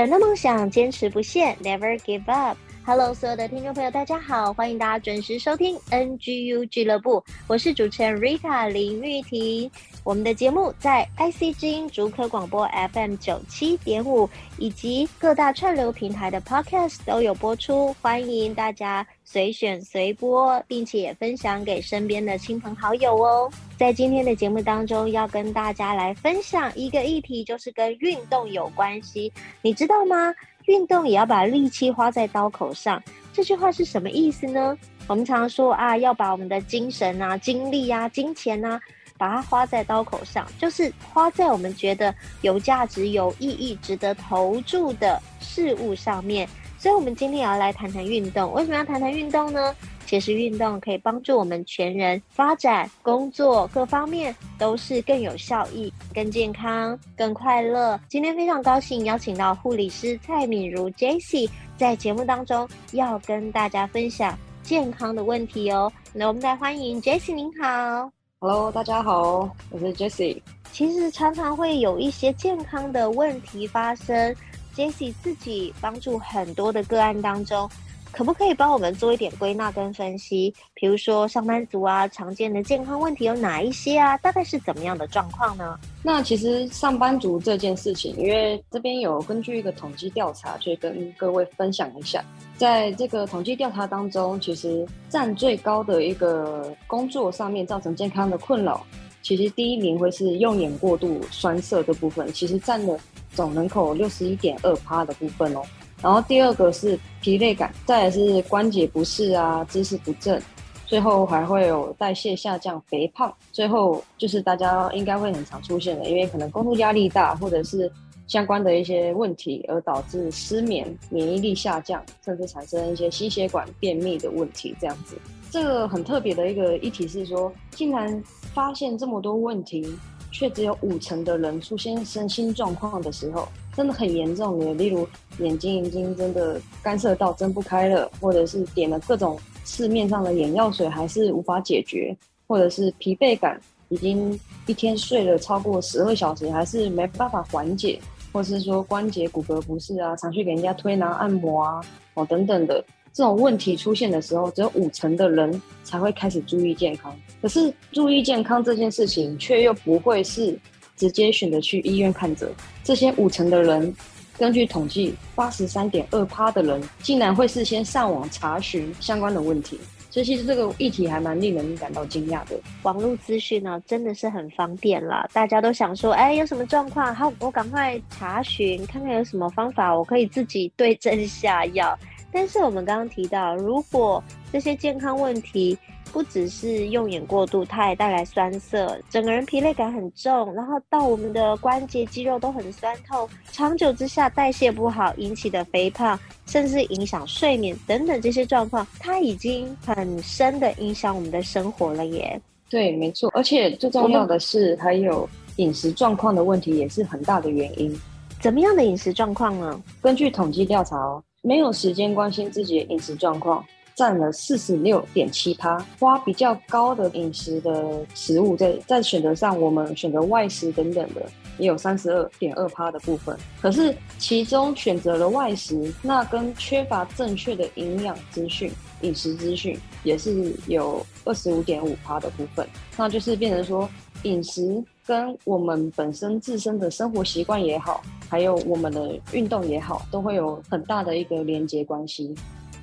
[0.00, 2.56] 人的梦想，坚持不懈，Never give up。
[2.88, 9.70] Hello，所有的听众朋友，大家好，欢迎大家准时收听 NGU 俱乐部，我是主持人 Rita 林玉婷。
[10.02, 23.52] 我们的节目在 IC 之音竹科广播 FM 九七点五，以及各大串流平台的 Podcast 都有播出，欢迎大家随选随播，并且分享给身边的亲朋好友哦。
[23.76, 29.30] 在今天的节目当中，要跟大家来分享一个议题，就是跟运动有关系。
[29.60, 30.34] 你知道吗？
[30.68, 33.02] 运动也要把力气花在刀口上，
[33.32, 34.76] 这句话是什么意思呢？
[35.06, 38.80] 我们常说啊，要把我们的精神啊、精力啊、金钱啊。
[39.16, 46.48] 把它花在刀口上，就是花在我们觉得有价值、有意义、值得投注的事物上面。
[46.78, 48.52] 所以，我们今天也要来谈谈运动。
[48.52, 49.74] 为什么要谈谈运动呢？
[50.08, 58.00] 其实，运动可以帮助我们全人发展、工作各方面都是更有效益、更健康、更快乐。
[58.08, 65.92] 今天非常高兴邀请到护理师蔡敏如 Jessie 在节目当中要跟大家分享健康的问题哦。
[66.14, 68.10] 那我们来欢迎 Jessie，您好。
[68.38, 70.40] Hello，大家好，我是 Jessie。
[70.72, 74.34] 其实常常会有一些健康的问题发生
[74.74, 77.68] ，Jessie 自己帮助很多的个案当中。
[78.10, 80.52] 可不可以帮我们做一点归纳跟分析？
[80.74, 84.16] 比如说上班族啊，常见的健康问题有哪一些啊？
[84.18, 85.78] 大概是怎么样的状况呢？
[86.02, 92.24] 那其实上班族这件事情，因为这边有根据一个统计调查，去跟各位分享一下。
[92.56, 98.84] 在这个统计调查当中，其实占最高的一个工作上面造成健康的困扰，
[99.22, 102.98] 其实第一名会是用眼过度酸涩的部分，其实占了
[103.32, 105.62] 总人口六十一点二趴的部分哦。
[106.00, 110.40] 然后第二个是疲累感，再来是关节不适啊，姿势不正，
[110.86, 117.90] 最后还会有代谢下降、肥胖，最后就是大家应该会很常出现的，因为可能工作压力大，或者是
[118.28, 125.16] 相关的一些问题而导致失眠、免疫力下降，甚至产生一些心血管便秘的问题，这样子。
[125.50, 128.22] 这个很特别的一个议题是说，竟然
[128.54, 129.96] 发现这么多问题，
[130.30, 133.48] 却只有五成的人出现身心状况的时候。
[133.78, 135.06] 真的很严重的，例如
[135.38, 142.12] 眼睛已经真的干涩到睁不开了，或者是点了各种市面上的眼药水还是无法解决，
[142.48, 148.00] 或者是疲惫感已经一天睡了超过十二小时还是没办法缓解，
[148.32, 151.80] 或是说关节骨骼不适啊，常去给人家推拿按摩啊，
[152.14, 157.16] 哦等等的这种问题出现的时候，只有五成的人才会开始注意健康。
[157.40, 160.58] 可是注意健康这件事情，却又不会是。
[160.96, 162.50] 直接选择去医院看诊，
[162.88, 163.94] 这些五成的人，
[164.38, 169.78] 根据统计，八十三点二趴的人竟然会事先上网查询相关的问题，
[170.10, 172.58] 所以其实这个议题还蛮令人感到惊讶的。
[172.84, 181.94] 网络资讯呢，真的是很方便啦，大家都想说，哎，有什么状况，好，我赶快查询，看看有什么方法，我可以自己对症下药。
[182.32, 185.76] 但是我们刚刚提到，如果这些健康问题，
[186.08, 202.40] 不只是用眼过度，它也带来酸涩，整个人疲累感很重，然后到我们的关节肌肉都很酸痛，长久之下代谢不好引起的肥胖，甚至影响睡眠等等这些状况，它已经很深的影响我们的生活了耶。
[202.68, 207.94] 对，没错，而且最重要的是还有饮食状况的问题也是很大的原因。
[208.40, 209.82] 怎么样的饮食状况呢？
[210.00, 213.64] 根据统计调查哦，没有时间关心自己的饮食状况。
[213.98, 221.26] 占了四十六点七趴，花比较高的饮食的食物在在选择上，我们选择外食等等的，
[221.58, 223.36] 也有三十二点二趴的部分。
[223.60, 232.64] 可是其中选择了外食，那跟缺乏正确的营养资讯、饮食资讯，也是有二十五点五趴的部分。
[232.96, 233.88] 那就是变成说，
[234.22, 242.32] 饮食跟我们本身自身的生活习惯也好，还有我们的运动也好，都会有很大的一个连结关系。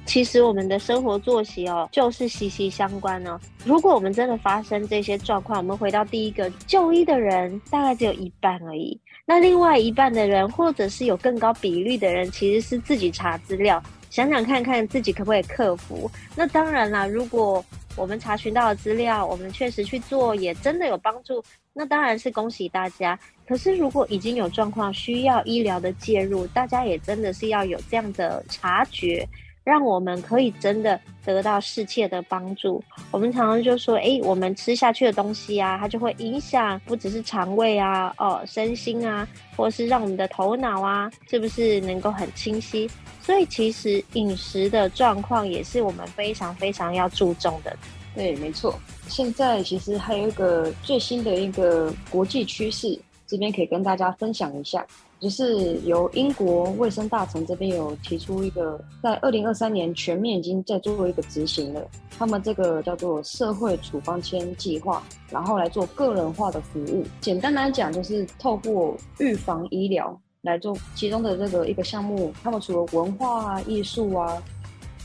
[0.06, 3.40] 其实我们的生活作息哦，就是息息相关呢、哦。
[3.66, 8.98] 如果我们真的发生这些状况，我们回到第一个就医的人，大概只有一半而已。
[9.25, 13.81] 那另外一半的人，或者是有更高比率的人，其实是自己查资料，
[14.12, 16.10] 想想看看自己可不可以克服。
[16.36, 17.66] 那当然啦，如果
[17.96, 21.44] 我们查询到的资料，我们确实去做，也真的有帮助，
[21.74, 23.18] 那当然是恭喜大家。
[23.48, 29.28] 可是如果已经有状况需要医疗的介入，大家也真的是要有这样的察觉。
[29.65, 32.81] 让我们可以真的得到适切的帮助。
[33.12, 39.27] 我们常常就说，诶，我们吃下去的东西啊，它就会影响不只是肠胃啊，哦，身心啊，
[39.57, 42.89] 或是让我们的头脑啊，是不是能够很清晰？
[43.21, 47.75] 所以其实饮食的状况也是我们非常非常要注重的。
[48.13, 48.79] 对，没错。
[49.07, 54.85] 现在其实还有一个最新的一个国际趋势，这边可以跟大家分享一下。
[55.19, 61.81] 就是由英国卫生大臣这边有提出一个，在二零二三年全面已经在做一个执行了。
[62.17, 67.03] 他们这个叫做社会处方签计划，然后来做个人化的服务。
[67.21, 72.31] 简单来讲，就是透过预防医疗来做其中的这个一个项目。
[72.44, 74.41] 他们除了文化啊、艺术啊，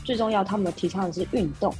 [0.03, 1.73] 最重要，他们提倡的是运动，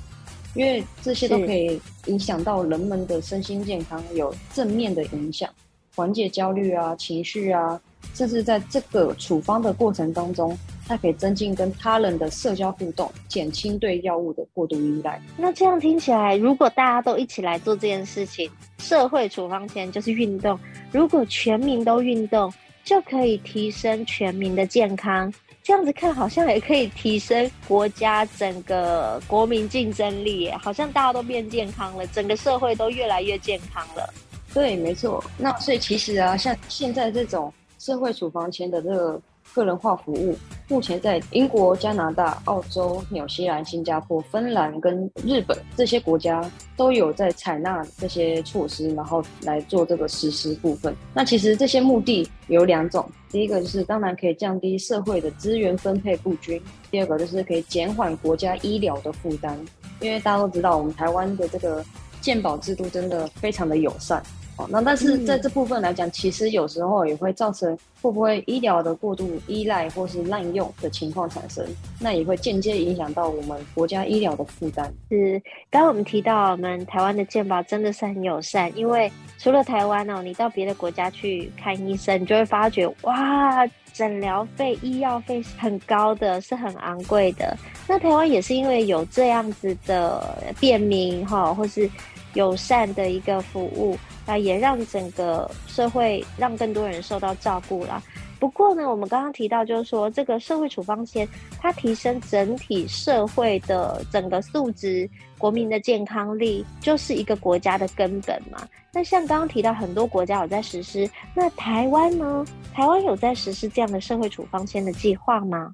[0.55, 5.49] 因为这些都可以影响到人们的身心健康，有正面的影响，
[5.95, 7.79] 缓解焦虑啊、情绪啊。
[8.13, 10.57] 甚至在这个处方的过程当中，
[10.87, 15.21] 它可以增进跟他人的社交互动，减轻对药物的过度依赖。
[15.37, 20.59] 那这样听起来，如果大家都一起来做这件事情，社会处方前就是运动。
[20.91, 22.53] 如果全民都运动，
[22.83, 25.33] 就可以提升全民的健康。
[25.63, 34.13] 这样子看，好像也可以提升国家整个国民竞争力，好像大家都变健康了，整个社会都越来越健康了。
[34.53, 35.23] 对，没错。
[35.37, 37.53] 那所以其实啊，像现在这种。
[37.81, 39.19] 社会处方签的这个
[39.55, 40.37] 个人化服务，
[40.67, 46.47] 目前在英国、加拿大、澳洲、纽西兰、新加坡、芬兰跟日本这些国家
[46.77, 50.95] 都有在采纳这些措施，然后来做这个实施部分。
[51.11, 56.61] 那其实这些目的有两种，第一个就是当然可以降低社会的资源分配不均，
[56.91, 59.57] 第二个就是可以减缓国家医疗的负担。
[60.01, 61.83] 因为大家都知道，我们台湾的这个
[62.21, 64.21] 健保制度真的非常的友善。
[64.69, 71.65] 那但是在这部分来讲，嗯，其实有时候也会造成会不会医疗的过度依赖或是滥用的情况产生，
[71.99, 74.93] 那也会间接影响到我们国家医疗的负担。
[75.09, 87.57] 是，刚刚我们提到我们台湾的健保真的是很友善，因为除了台湾哦，你到别的国家去看医生，你就会发觉哇，诊疗费、医药费是很高的，是很昂贵的。
[87.87, 91.89] 那台湾也是因为有这样子的便民哈，或是
[92.33, 93.97] 友善的一个服务。
[94.25, 98.01] 那，也让整个社会让更多人受到照顾了。
[98.39, 101.27] 不过呢，我们刚刚提到，就是说这个社会处方签，
[101.59, 105.07] 它提升整体社会的整个素质、
[105.37, 108.67] 国民的健康力，就是一个国家的根本嘛。
[108.91, 112.45] 那像刚刚提到，很多国家有在实施，那台湾呢？
[112.73, 115.73] 台湾有在实施这样的社会处方签的计划吗？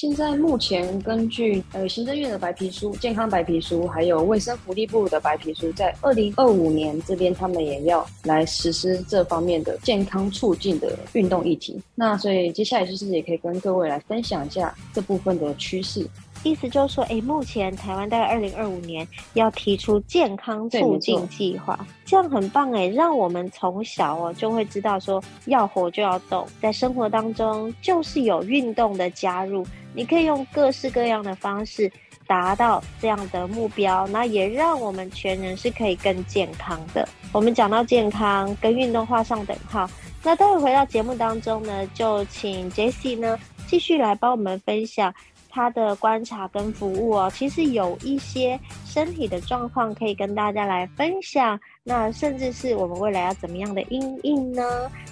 [0.00, 11.76] 现在目前根据呃行政院的白皮书、健康白皮书，还有卫生福利部的白皮书，在二零二五年这边他们也要来实施这方面的健康促进的运动议题。
[11.96, 16.06] 那所以接下来就是也可以跟各位来分享一下这部分的趋势。
[16.44, 31.90] 意思就是说，哎，目前台湾大概二零二五年要提出健康促进计划，这样很棒哎，让我们从小哦就会知道说要活就要动，在生活当中就是有运动的加入，你可以用各式各样的方式
[32.26, 37.06] 达到这样的目标，那也让我们全人是可以更健康的。
[37.32, 39.88] 我们讲到健康跟运动画上等号，
[40.22, 45.12] 那待会回到节目当中呢，就请 Jessie 呢继续来帮我们分享。
[45.58, 54.62] 他的观察跟服务哦，其实有一些身体的状况可以跟大家来分享，那甚至是我们未来要怎么样的应应呢？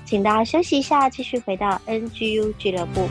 [0.05, 3.09] 请大家休息一下，继续回到 NGU 俱乐部。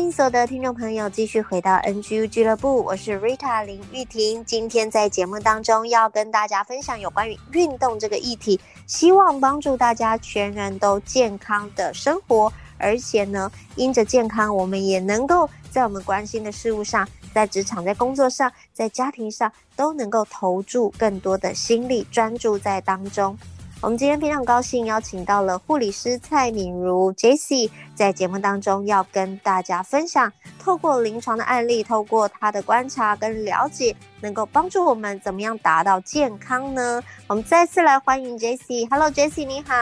[0.00, 4.42] 迎所有的听众朋友继续回到 NGU 俱乐部，我是 Rita 林玉婷。
[4.44, 23.36] 今天在节目当中要跟大家分享有关于运动这个议题，希望帮助大家全人都健康的生活，而且呢，因着健康，我们也能够在我们关心的事物上，在职场、在工作上、在家庭上，都能够投注更多的心力，专注在当中。
[23.82, 37.02] 我们今天非常高兴邀请到了护理师蔡敏如 Jessie，在节目当中要跟大家分享，透过临床的案例，透过她的观察跟了解，能够帮助我们怎么样达到健康呢？
[37.26, 38.86] 我们再次来欢迎 Jessie。
[38.90, 39.74] Hello Jessie，你好。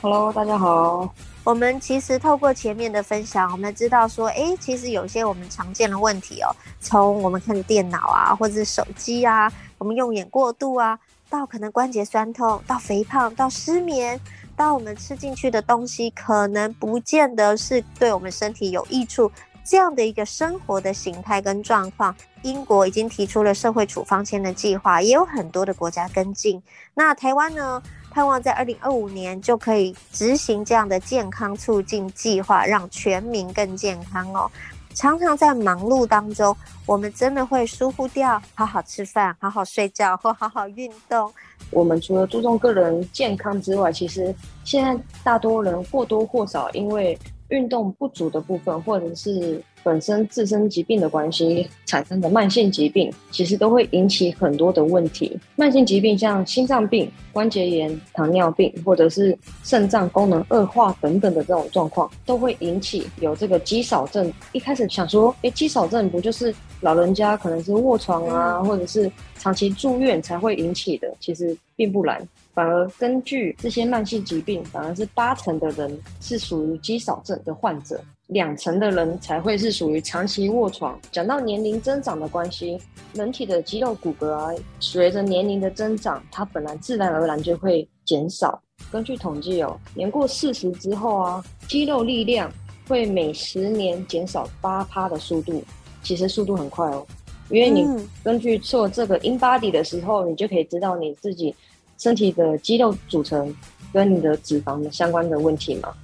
[0.00, 1.08] Hello，大家好。
[1.44, 6.50] 我们其实透过前面的分享，我们知道说，诶，其实有些我们常见的问题哦，
[6.80, 10.98] 从我们看电脑啊，或者是手机啊，我们用眼过度啊。
[11.32, 14.20] 到可能关节酸痛，到肥胖，到失眠，
[14.54, 19.32] 到我们吃进去的东西可能不见得是对我们身体有益处，
[19.64, 26.62] 这样的一个生活的形态跟状况，英国已经提出了社会处方签的计划，也有很多的国家跟进。
[26.92, 34.50] 那台湾呢，盼望在二零二五年就可以执行这样的健康促进计划，让全民更健康哦。
[34.94, 36.56] 常常在忙碌当中，
[36.86, 41.32] 我们真的会疏忽掉好好吃饭、好好睡觉或好好运动。
[41.70, 44.34] 我们除了注重个人健康之外，其实
[44.64, 47.18] 现在大多人或多或少因为
[47.52, 55.38] 运动不足的部分，或者是本身自身疾病的关系产生的慢性疾病，其实都会引起很多的问题。
[55.56, 64.32] 慢性疾病像心脏病、关节炎、糖尿病，或者是肾脏功能恶化等等的这种状况，都会引起有这个肌少症。
[64.52, 69.10] 一开始想说，诶，肌少症不就是老人家可能是卧床啊，或者是
[69.42, 71.12] 长期住院才会引起的？
[71.18, 72.16] 其实并不然。
[72.54, 80.96] 反而根据这些慢性疾病，反而是八成的人是属于肌少症的患者，两成的人才会是属于长期卧床。
[81.10, 82.78] 讲到年龄增长的关系，
[83.14, 88.62] 人体的肌肉骨骼啊，随着年龄的增长，它本来自然而然就会减少。
[88.92, 92.48] 根据统计哦，年过四十之后啊，肌肉力量
[92.86, 95.64] 会每十年减少八趴的速度，
[96.00, 97.04] 其实速度很快哦。
[97.52, 97.86] 因为你
[98.24, 101.54] 根据做这个 InBody 的时候，你就可以知道你自己。
[101.98, 103.54] 身体的肌肉组成
[103.92, 105.94] 跟你的脂肪的相关的问题嘛，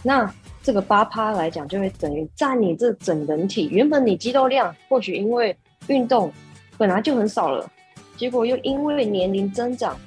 [0.00, 3.68] 那这个八趴来讲，就会等于占你这整人体。
[3.68, 5.56] 原本你肌肉量或许因为
[5.88, 6.32] 运动
[6.78, 7.68] 本来就很少了，
[8.16, 9.98] 结果又因为年龄增长，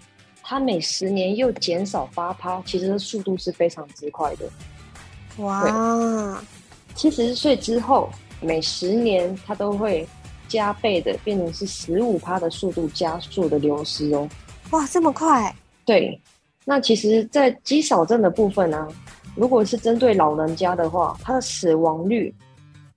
[0.41, 4.49] 它每十年又减少八趴，其实速度是非常之快的。
[5.43, 6.41] 哇，
[6.95, 8.09] 七十岁之后，
[8.39, 10.07] 每十年它都会
[10.53, 14.29] 加倍的变成是十五趴的速度加速的流失哦。
[14.69, 15.51] 哇，这么快！
[15.83, 16.21] 对，
[16.63, 18.87] 那其实，在肌少症的部分呢、啊，
[19.35, 22.31] 如果是针对老人家的话，他的死亡率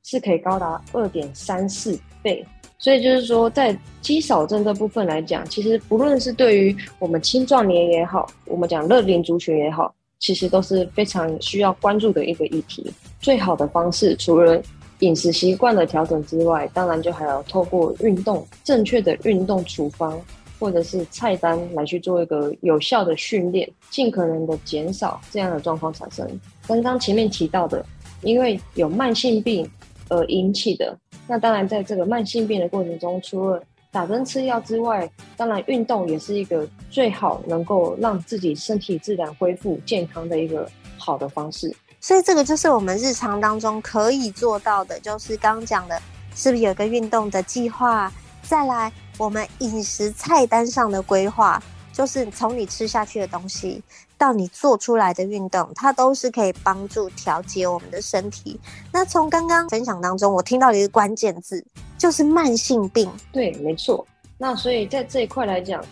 [0.04, 2.46] 是可以高达二点三四倍。
[2.78, 12.92] 所以就是说，在肌少症这部分来讲，其实不论是对于我们青壮年也好，我们讲乐龄族群也好，其实都是非常需要关注的一个议题。
[13.18, 14.62] 最好的方式，除了
[15.00, 20.20] 饮食习惯的调整之外，当然就还要透过运动，正确的运动处方。
[20.58, 26.26] 或者是菜单来去做一个有效的训练，尽可能的减少这样的状况产生。
[26.66, 27.84] 刚刚前面提到的，
[28.22, 29.70] 因为有慢性病
[30.08, 30.98] 而引起的，
[31.28, 33.62] 那当然在这个慢性病的过程中，除了
[33.92, 41.70] 打针吃药之外，当然运动也是一个最好能够让自己身体自然恢复健康的一个好的方式。
[42.06, 46.00] 所以这个就是我们日常当中可以做到的，就是刚刚讲的，
[46.36, 48.12] 是不是有个运动的计划？
[48.44, 48.92] 再来。
[49.18, 51.60] 我们饮食菜单上的规划，
[51.92, 53.82] 就是从你吃下去的东西
[54.16, 58.60] 到你做出来的运动，它都是可以帮助调节我们的身体。
[58.92, 61.64] 那从刚刚分享当中，我听到的一个关键字
[61.98, 63.10] 就是慢性病。
[63.32, 64.06] 对，没错。
[64.38, 65.84] 那所以在这一块来讲，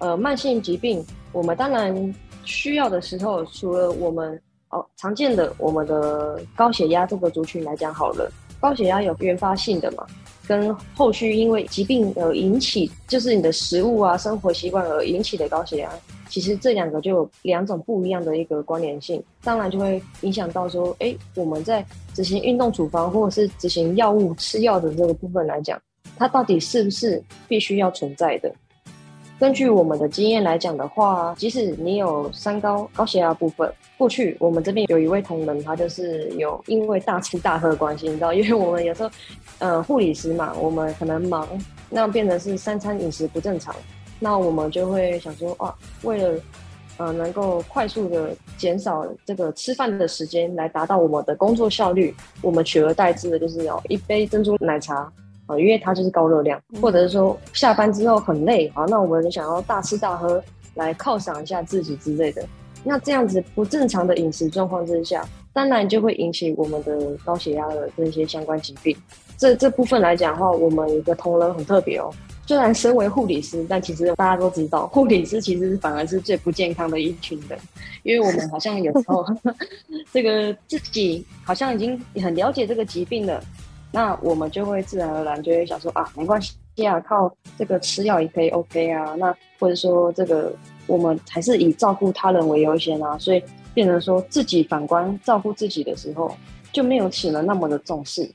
[0.00, 2.14] 呃，慢性疾病，我们当然
[2.44, 4.38] 需要的时候，除了我们
[4.72, 10.04] 哦常见的我们的高血压这个族群来讲好了，高血压有原发性的嘛？
[10.48, 15.88] 跟后续因为疾病而引起，就是你的食物啊、生活习惯而引起的高血压，
[16.28, 25.80] 其实这两个就有两种不一样的一个关联性，当然就会影响到说，哎，我们在执行运动处方或者是执行药物吃药的这个部分来讲，
[26.16, 28.52] 它到底是不是必须要存在的？
[29.42, 33.68] 根据我们的经验来讲的话，即使你有三高、高血压部分，
[33.98, 39.10] 过去我们这边有一位同仁，他就是有因为大吃大喝的关系，你知道，因为我们有时候。
[39.58, 41.46] 呃，护理师嘛，我们可能忙，
[41.88, 43.74] 那变成是三餐饮食不正常，
[44.18, 45.72] 那我们就会想说，啊，
[46.02, 46.40] 为了
[46.96, 55.12] 呃能够快速的减少这个吃饭的时间，来达到我们的工作效率，我们取而代之的就是有一杯珍珠奶茶
[55.46, 60.42] 啊，呃，因为它就是高热量，或者是说下班之后很累啊，那我们想要大吃大喝
[60.74, 62.44] 来犒赏一下自己之类的，
[62.84, 68.96] 那这样子不正常的饮食状况之下，当然就会引起我们的高血压的这些相关疾病。
[69.36, 72.12] 这这部分来讲的话，我们有一个同仁很特别哦。
[72.44, 77.58] 虽然身为护理师，但其实大家都知道，护理师其实反而是最不健康的一群人，
[78.02, 79.24] 因为我们好像有时候
[80.12, 83.42] 这个自己好像已经很了解这个疾病了，
[83.92, 86.56] 那我们就会自然而然就会想说啊，没关系
[86.86, 90.52] 啊，靠这个吃药也可以 OK 啊，那或者说这个
[90.86, 93.42] 我们还是以照顾他人为优先啊，所以
[93.74, 96.34] 变成说自己反观照顾自己的时候，
[96.72, 98.28] 就没有显得那么的重视。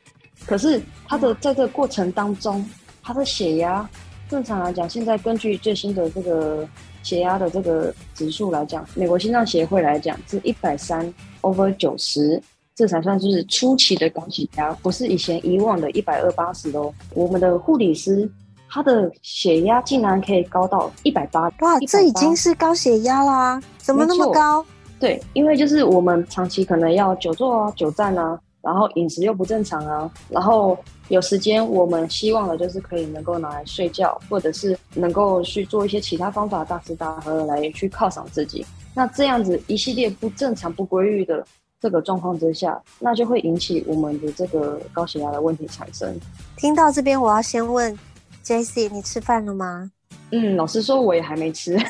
[0.45, 2.63] 可是他的在这个过程当中，
[3.01, 3.89] 他的血压
[4.29, 6.67] 正常来讲，现在根据最新的这个
[7.01, 11.11] 血压的这个指数来讲，美国心脏协会来讲是一百三
[11.41, 12.39] over 九十，
[12.77, 16.93] 这才算是初期的高血压，不是以前以往的一百二八十哦。
[17.15, 18.29] 我们的护理师
[18.69, 24.63] 他的血压竟然可以高到一百八，哇，这已经是高血压啦，怎么那么高？
[24.99, 28.39] 对，因为就是我们长期可能要久坐啊、久站啊。
[28.59, 38.65] 然后饮食又不正常啊，然后有时间，我们希望的就是可以能够拿来睡觉，或者是能够去做一些其他方法大吃大喝来去犒赏自己。
[38.93, 41.45] 那这样子一系列不正常、不规律的
[41.79, 46.19] 这个状况之下，那就会引起我们的这个高血压的问题产生。
[46.55, 47.97] 听到这边，我要先问
[48.43, 49.91] Jessie，你吃饭了吗？
[50.31, 51.75] 嗯，老实说，我也还没吃。
[51.75, 51.81] 哇，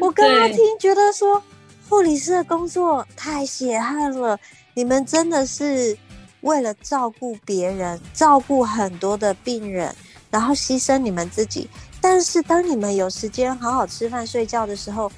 [0.00, 1.42] 我刚刚 听觉得说
[1.88, 4.38] 护理师的工作太血汗了。
[4.74, 5.96] 你们真的是
[6.42, 9.94] 为了照顾别人，照顾很多的病人，
[10.30, 11.68] 然后牺牲你们自己。
[12.00, 15.10] 但是当你们有时间好好吃饭、睡觉的时候，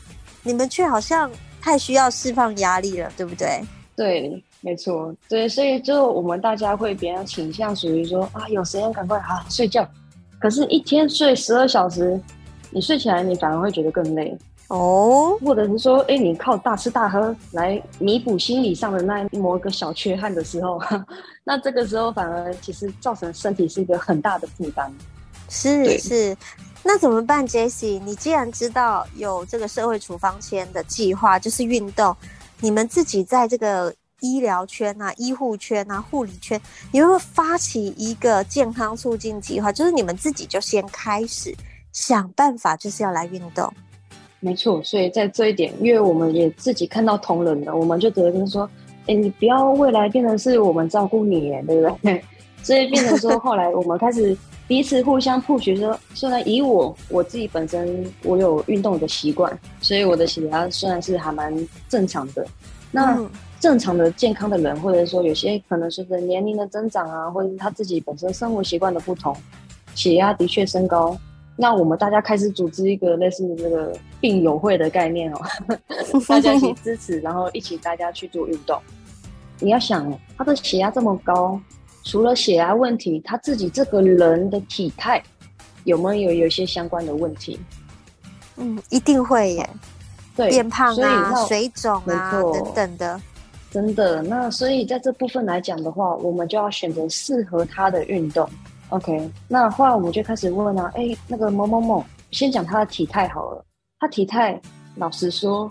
[0.43, 1.31] 你们却好像
[1.67, 3.61] 太需要释放压力了，对不对？
[3.97, 9.85] 对，没错，对，所以就我们大家会比较倾向属于说啊，有时间赶快好好睡觉。
[10.39, 12.21] 可是，一天睡十二小时，
[12.71, 14.39] 你睡起来你反而会觉得更累。
[14.69, 20.81] 哦，或者是说，哎，你靠大吃大喝来弥补心理上的那某一个小缺憾的时候，
[21.43, 24.89] 那这个时候反而其实造成身体是一个很大的负担。
[25.49, 26.37] 是是，
[26.87, 28.01] 那怎么办，Jesse？
[28.05, 32.17] 你既然知道有这个社会处方签的计划，就是运动，
[32.61, 36.61] 你们自己在这个医疗圈啊、医护圈啊、护理圈，
[36.93, 39.73] 你会不会发起一个健康促进计划？
[39.73, 41.53] 就是你们自己就先开始
[41.93, 43.69] 想办法，就是要来运动。
[44.39, 48.71] 没错，所以在这一点，因为我们也自己看到同仁了，我们就觉得说，
[49.07, 52.23] 哎，你不要未来变成是我们照顾你，对不对？
[52.63, 54.37] 所以变成说，后来我们开始
[54.69, 61.55] 彼此互相 push，说，虽然以我我自己本身我有运动的习惯，所以我的血压虽然是还蛮
[61.89, 62.47] 正常的。
[62.91, 63.19] 那
[63.61, 69.37] 正常的健康的人，或者说有些可能随着年龄的增长啊，或者是他自己本身生活习惯的不同，
[69.95, 71.17] 血压的确升高。
[71.57, 75.41] 那我们大家开始组织一个类似这个病友会的概念哦，
[76.29, 78.79] 大家一起支持，然后一起大家去做运动。
[79.59, 81.59] 你要想，他的血压这么高，
[82.07, 85.21] 除了血压问题，他自己这个人的体态
[85.83, 87.59] 有没有有一些相关的问题？
[88.57, 89.69] 嗯，一定会耶。
[90.37, 93.21] 对，变胖啊，水肿啊，等等的。
[93.73, 98.49] 真的，那所以在这部分来讲的话，我们就要选择适合他的运动。
[98.91, 103.65] OK，那后来我们就开始问啊，哎，那个某某某，先讲他的体态好了。
[103.99, 104.59] 他体态，
[104.95, 105.69] 老实说，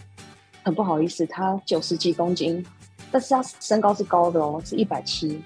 [0.64, 2.64] 很不好意思，他九十几公斤，
[3.10, 5.42] 但是他身高是高的哦，是一百七，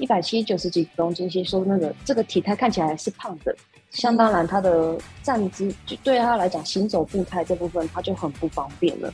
[0.00, 1.30] 一百七九十几公斤。
[1.30, 3.54] 先说那个这个体态看起来是胖的，
[3.90, 9.12] 相当然他的站姿就对他来讲，行走步态这部分他就很不方便了。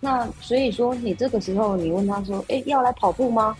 [0.00, 3.56] 那所以说，你这个时候你问他说，哎，要来跑步吗？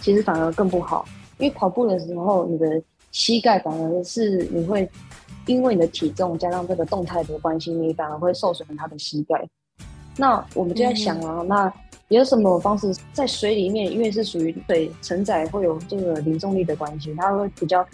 [0.00, 1.04] 其实反而更不好，
[1.38, 2.82] 因为跑步的时候你的。
[3.12, 4.88] 膝盖反而是你会
[5.46, 9.44] 因为你的体重加上这个动态的关系，你反而会受损他的膝盖。
[10.16, 11.74] 那我们就在想啊，嗯、那
[12.10, 13.90] 有什么方式在水里面？
[13.90, 17.86] 因为是属于水承载会有这个零重力的关系，它会比较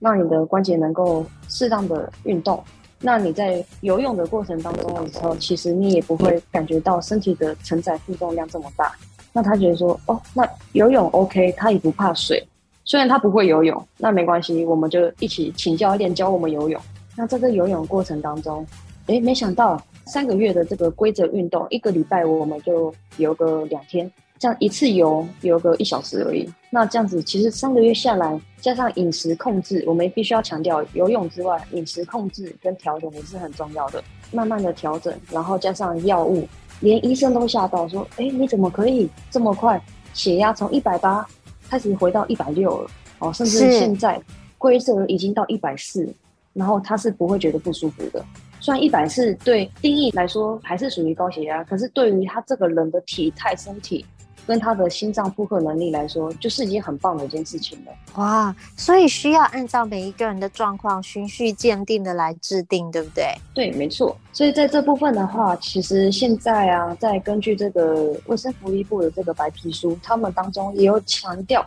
[0.00, 2.62] 让你的关节能够适当的运动。
[3.00, 8.94] 那你在游泳的过程当中的时候，其实你也不会感觉到身体的承载负重量这么大。
[9.32, 12.46] 那他觉得说，哦，那游泳 OK，他也不怕水。
[12.84, 16.78] 虽然他不会游泳，那没关系，我们就一起请教练教我们游泳。
[17.16, 18.66] 那在这游泳过程当中，
[19.06, 26.48] 诶，没想到三个月的这个规则运动，一个礼拜我们就游个两天，这样一次游游个一小时而已。
[26.70, 34.02] 那这样子其实三个月下来，加上饮食控制，我们必须要强调，游泳之外，饮食控制跟调整也是很重要的。
[34.32, 36.48] 慢慢的调整，然后加上药物，
[36.80, 39.80] 连医生都吓到说：“诶，你怎么可以这么快？
[40.14, 41.26] 血压从一百八。”
[41.70, 44.18] 开始回到一百六了，哦，甚至现在
[44.56, 46.08] 规则已经到一百四，
[46.54, 48.24] 然后他是不会觉得不舒服的。
[48.60, 54.04] 虽然一百次对定义来说还是属于高血压，可是对于他这个人的体态、身体
[54.46, 57.92] 跟他的心脏负荷能力来说，就是已经很棒的一件事情了。
[58.14, 63.26] 哇，所以需要按照每一个人的状况循序渐进的来制定，对不对？
[63.52, 64.16] 对，没错。
[64.32, 71.64] 所以在这部分的话，其实现在啊，在根据这个卫生福利部的这个白皮书，他们当中也有强调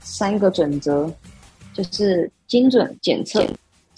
[0.00, 1.12] 三个准则，
[1.74, 3.44] 就是精准检测、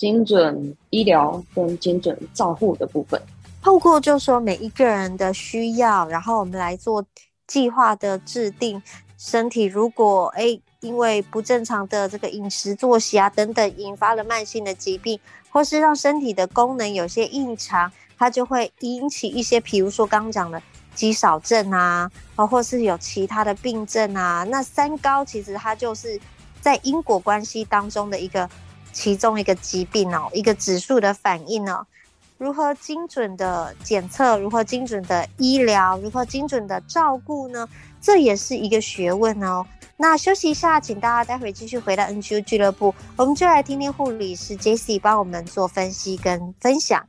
[0.02, 3.22] 精准医疗跟精准照护的部分。
[3.62, 7.04] 透过就说每一个人的需要，然后我们来做
[7.46, 8.82] 计划的制定。
[9.16, 17.88] 身体如果诶因为不正常的这个饮食作息啊等等，引发了慢性的疾病，或是让身体的功能有些异常，
[18.18, 20.60] 它就会引起一些，比如说刚刚讲的
[20.96, 24.42] 肌少症啊，啊，或是有其他的病症啊。
[24.50, 26.20] 那三高其实它就是
[26.60, 28.50] 在因果关系当中的一个
[28.92, 31.86] 其中一个疾病哦，一个指数的反应哦。
[32.38, 34.36] 如何精准的检测？
[34.38, 35.96] 如何精准的医疗？
[35.98, 37.68] 如何精准的照顾呢？
[38.00, 39.64] 这也是一个学问哦。
[39.96, 47.06] 那休息一下，请大家待会继续回到 NGO 俱乐部，我们就来听听护理师 Jessie 帮我们做分析跟分享。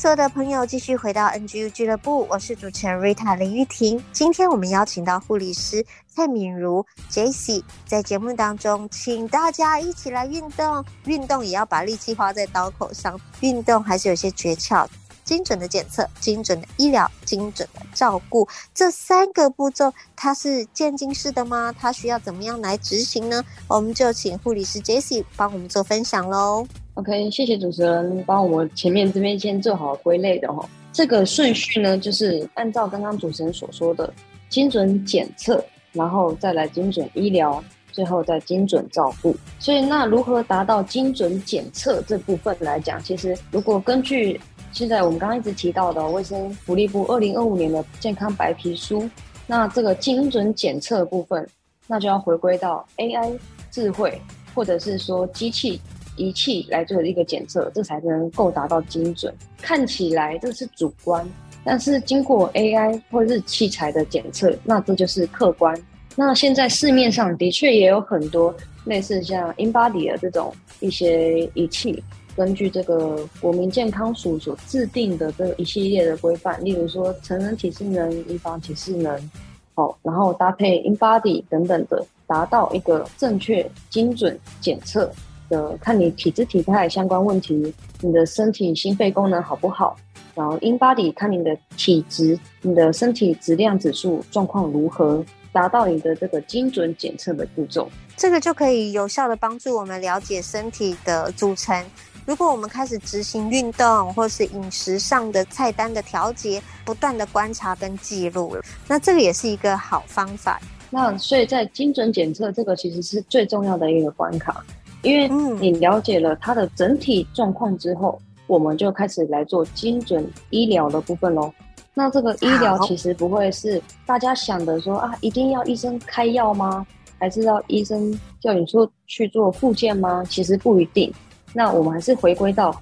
[0.00, 4.02] 所有的朋友继续回到 NGU 俱乐部，我是主持人 Rita 林玉婷。
[4.14, 14.86] 今天我们邀请到护理师蔡敏如 j e s s e 在节目当中，请大家一起来运动，运动也要把力气花在刀口上，运动还是有些诀窍。
[15.22, 21.72] 精准的检测、精准的医疗、精准的照顾，这三个步骤它是渐进式的吗？
[21.78, 23.44] 它需要怎么样来执行呢？
[23.68, 26.66] 我们就请护理师 j e s s e 帮我们做分享喽。
[27.00, 30.62] OK，谢谢主持人帮我们前面这边先做好归类的哦。
[30.92, 34.12] 这个顺序呢，就是按照刚刚主持人所说的，
[34.50, 39.34] 精准检测，然后再来精准医疗，最后再精准照顾。
[39.58, 44.38] 所以那如何达到精准检测这部分来讲，其实如果根据
[44.70, 49.08] 现在我们刚刚一直提到的卫生福利部二零二五年的健康白皮书，
[49.46, 51.48] 那这个精准检测部分，
[51.86, 53.38] 那就要回归到 AI
[53.70, 54.20] 智慧，
[54.54, 55.80] 或者是说机器
[56.20, 59.34] 仪器来做一个检测，这才能够达到精准。
[59.62, 61.26] 看起来这是主观，
[61.64, 65.74] 但是经过 AI 或者是器材的检测，那这就是客观。
[66.14, 68.54] 那现在市面上的确也有很多
[68.84, 72.02] 类似像 InBody 的这种一些仪器。
[72.36, 79.30] 根据这个国民健康署所制定的这一系列的规范，例如说成人体适能、预防体适能，
[79.74, 85.10] 好，然后搭配 InBody 等等的，达到一个正确、精准检测
[85.50, 89.94] 的，看你体质体态相关问题，你的身体心肺功能好不好，
[90.34, 101.84] 然后 InBody 看你的体质、你的身体质量指数状况如何，达到你的这个精准检测的步骤，这个就可以有效的帮助我们了解身体的组成。
[102.26, 110.60] 如果我们开始执行运动，或是饮食上的菜单的调节，不断的观察跟记录，那这个也是一个好方法。
[110.90, 114.64] 那所以在精准检测这个其实是最重要的一个关卡，
[115.02, 121.52] 因为你了解了他的整体状况之后，嗯、我们就开始来做精准医疗的部分喽。
[121.94, 126.86] 那这个医疗其实不会是大家想的说啊，一定要医生开药吗？
[127.18, 130.24] 还是要医生叫你说去做复健吗？
[130.24, 131.12] 其实不一定。
[131.52, 132.74] 那我们还是回归到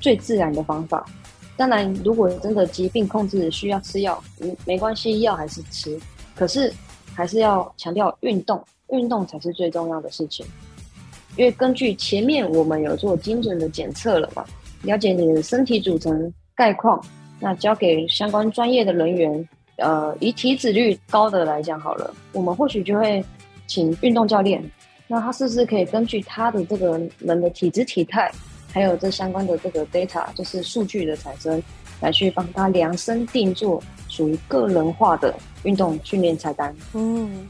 [0.00, 1.06] 最自然的方法。
[1.56, 5.98] 当然，如果真的疾病控制需要吃药，嗯，没关系，药还是吃。
[6.34, 6.70] 可是
[7.14, 10.44] 还是要强调运动，运动才是最重要的事情。
[11.36, 14.44] 因为根据前面我们有做精准的检测了嘛，
[14.82, 17.02] 了解你的身体组成概况，
[17.38, 23.22] 那交给相关专业的人员，呃，以体脂率高的来讲好了，我们或许就会
[23.66, 24.62] 请运动教练。
[25.08, 28.32] 那他是不是可以根据他的这个人的体质体态，
[28.72, 31.62] 还有这相关的这个 data，就是数据的产生，
[32.00, 36.74] 来去帮他量身定做属于个人化的运动训练菜单？
[36.94, 37.46] 嗯，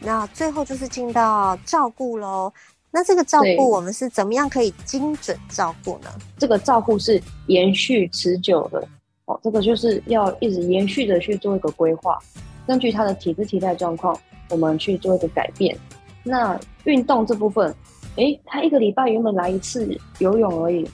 [0.00, 2.50] 那最后就是进到照顾喽。
[2.96, 6.08] 那这个照顾我们是怎么样可以精准照顾呢？
[6.38, 8.86] 这个照顾是延续持久的
[9.24, 12.16] 哦，这个就是要一直延续的去做一个规划，
[12.68, 14.16] 根据他的体质体态状况，
[14.48, 15.76] 我们去做一个改变。
[16.22, 17.74] 那运动这部分，
[18.14, 20.88] 诶，他一个礼拜原本来一次游泳而已，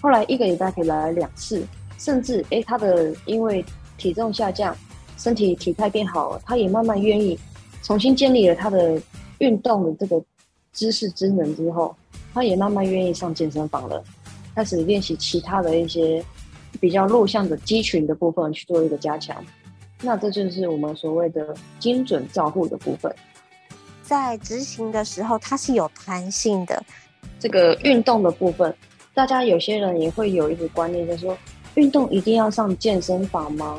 [0.00, 1.62] 后来一个礼拜可以来两次，
[1.98, 3.62] 甚至诶，他的因为
[3.98, 4.74] 体重下降，
[5.18, 7.38] 身体体态变好了，他也慢慢愿意
[7.82, 8.98] 重新建立了他的
[9.40, 10.24] 运动的这个
[10.72, 11.94] 知识、之能之后，
[12.32, 14.02] 他也慢慢愿意上健身房了。
[14.54, 16.22] 开始练习其他的一些
[16.80, 19.44] 比较弱项的肌群的部分去做一个加强。
[20.02, 23.14] 那这就是我们所谓的精准照护的部分。
[24.02, 26.82] 在执行的时候，它是有弹性的。
[27.38, 28.74] 这个运动的部分，
[29.14, 31.36] 大家有些人也会有一个观念，就是说
[31.76, 33.78] 运动一定要上健身房吗？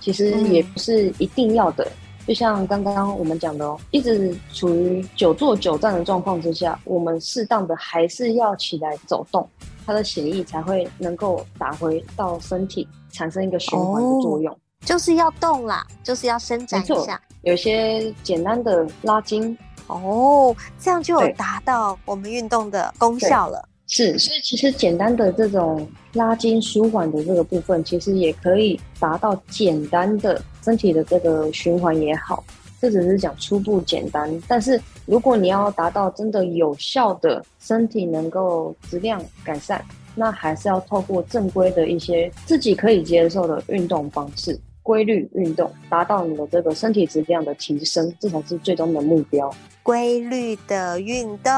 [0.00, 1.84] 其实也不是一定要的。
[1.84, 9.48] 嗯就像刚刚我们讲的哦，一直处于久坐久站的状况之下，我们适当的还是要起来走动，
[9.86, 14.52] 它的血液才会能够打回到身体，产生一个循环的作用。
[14.52, 23.68] 哦，就是要动啦，就是要伸展一下，有些简单的拉筋哦，这样就有达到我们运动的功效了。
[23.86, 32.42] 是，所以其实简单的这种拉筋舒缓的这个部分，其实也可以达到简单的身体的这个循环也好。
[32.78, 39.82] 这只是讲初步简单，但是如果你要达到真的有效的身体能够质量改善，
[40.14, 49.52] 那还是要透过正规的一些自己可以接受的运动方式，规律运动，达到你的这个身体质量的提升，这才是最终的目标。
[49.82, 51.52] 规律的运动，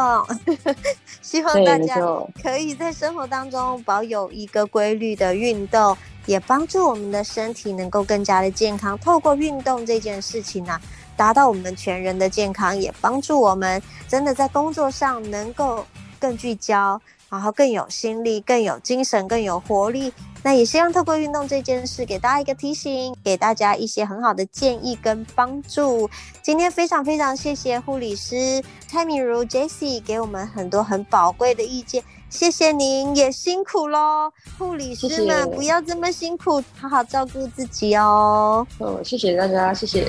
[1.20, 2.00] 希望大家
[2.42, 8.98] 可以在生活当中保有一个规律的运动，也帮助我们的身体能够更加的健康。
[8.98, 10.80] 透过运动这件事情呢、啊，
[11.14, 15.84] 达到我们全人的健康，也帮助我们真的在工作上能够
[16.18, 16.98] 更聚焦。
[17.28, 20.12] 然后更有心力，更有精神，更有活力。
[20.42, 26.08] 那也希望透过运动这件事，给大家一个提醒，给大家一些很好的建议跟帮助。
[26.42, 38.66] 今天非常非常谢谢护理师蔡敏如 Jessie 给我们很多很宝贵的意见，谢谢您，也辛苦喽，护理师们不要这么辛苦，好好照顾自己哦。
[38.78, 40.06] 哦，谢谢大家，谢谢。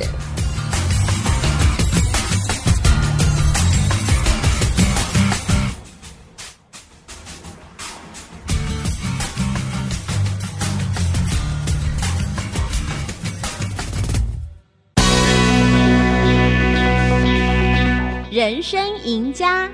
[18.59, 19.71] 人生赢家，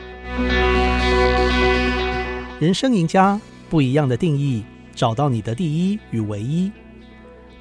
[2.60, 6.71] 人生赢家不一样的定义，找到你的第一与唯一。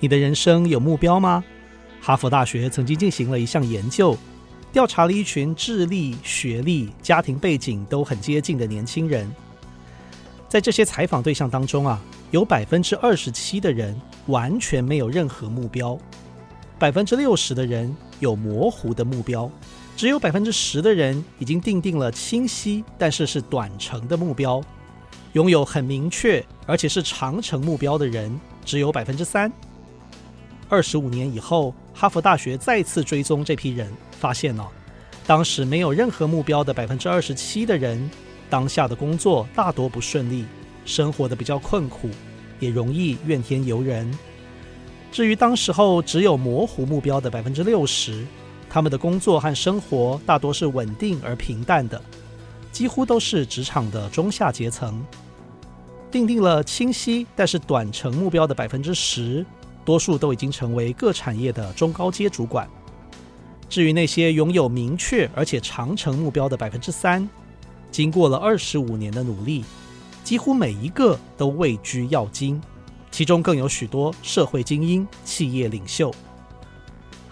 [0.00, 1.42] 你的人生有目标吗？
[2.02, 4.14] 哈佛大学曾经进行了一项研究，
[4.70, 9.26] 调查了一群智力、学历、家庭背景都很接近的年轻人。
[10.46, 11.98] 在这些采访对象当中啊，
[12.32, 15.98] 有百分之二十七的人完全没有任何目标，
[16.78, 19.50] 百分之六十的人有模糊的目标。
[19.96, 24.60] 只有百分之十的人已经定定了清晰但是是短程的目标，
[25.34, 29.50] 拥有很明确而且是长程目标的人只有百分之三。
[30.68, 34.66] 二十五年以后，哈佛大学再次追踪这批人，发现哦，
[35.26, 38.10] 当时没有任何目标的百分之二十七的人，
[38.50, 40.44] 当下的工作大多不顺利，
[40.84, 42.10] 生活的比较困苦，
[42.58, 44.10] 也容易怨天尤人。
[45.12, 48.26] 至于当时候只有模糊目标的百分之六十。
[48.74, 52.02] 他们的工作和生活大多是稳定而平淡的，
[52.72, 55.00] 几乎都是职场的中下阶层。
[56.10, 59.46] 订定了清晰但是短程目标的百分之十，
[59.84, 62.68] 多数都已经成为各产业的中高阶主管。
[63.68, 67.28] 至于那些拥有明确而且长程目标的百分之三，
[67.92, 69.64] 经过了二十五年的努力，
[70.24, 72.60] 几乎每一个都位居要津，
[73.12, 76.12] 其中更有许多社会精英、企业领袖。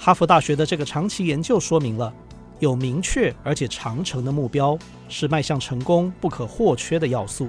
[0.05, 2.13] 哈佛大学的这个长期研究说明了，
[2.59, 4.77] 有明确而且长程的目标
[5.09, 7.49] 是迈向成功不可或缺的要素。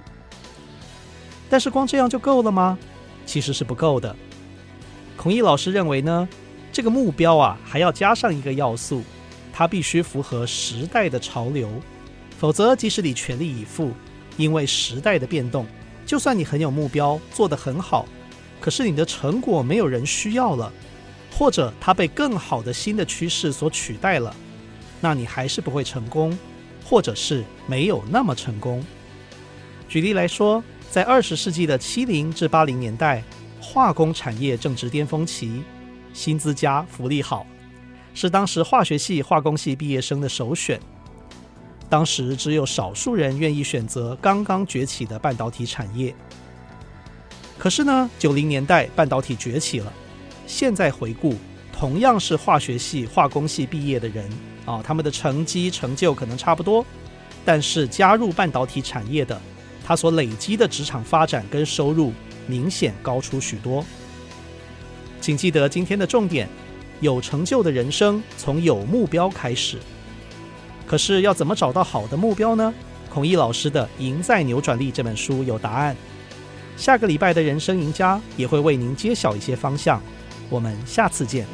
[1.50, 2.78] 但是光这样就够了吗？
[3.26, 4.16] 其实是不够的。
[5.18, 6.30] 孔毅老师认为呢，
[6.72, 9.02] 这个目标啊还要加上一个要素，
[9.52, 11.68] 它必须符合时代的潮流，
[12.38, 13.90] 否则即使你全力以赴，
[14.38, 15.66] 因为时代的变动，
[16.06, 18.06] 就算你很有目标，做得很好，
[18.62, 20.72] 可是你的成果没有人需要了。
[21.38, 24.34] 或者它被更好的新的趋势所取代了，
[25.02, 26.38] 那你还是不会成功，
[26.86, 28.84] 或者是没有那么成功。
[29.90, 33.24] 举例来说，在二十世纪的七零至八零年代，
[33.60, 35.64] 化工产业正值巅峰期，
[36.14, 37.46] 薪资佳、福利好，
[38.14, 40.80] 是当时化学系、化工系毕业生的首选。
[41.90, 46.16] 当时只有少数人愿意选择刚刚崛起的半导体产业。
[47.58, 49.94] 可是呢，九零年代半导体崛起了。
[50.46, 51.36] 现在回顾，
[51.72, 54.30] 同样是化学系、化工系毕业的人
[54.66, 56.86] 啊，他们的成绩成就可能差不多，
[57.44, 59.40] 但是加入半导体产业的，
[59.86, 62.14] 他所累积的职场发展跟收入
[62.48, 63.84] 明显高出许多。
[65.20, 66.48] 请记得今天的重点：
[67.00, 69.78] 有成就的人生从有目标开始。
[70.86, 72.74] 可是要怎么找到好的目标呢？
[73.10, 75.96] 孔毅老师的《赢在扭转力》这本书有答案。
[76.76, 80.02] 下个礼拜的人生赢家也会为您揭晓一些方向。
[80.54, 81.48] 我们下次见。